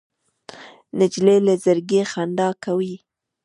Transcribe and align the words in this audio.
نجلۍ 0.97 1.37
له 1.47 1.53
زړګي 1.63 2.01
خندا 2.11 2.49
کوي. 2.63 2.95